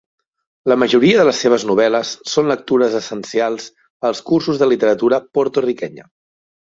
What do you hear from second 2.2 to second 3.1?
són lectures